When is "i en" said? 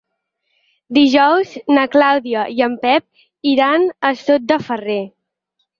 2.57-2.81